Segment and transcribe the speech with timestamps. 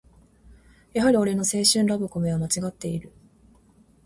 [0.93, 3.11] やはり俺の青春ラブコメはまちがっている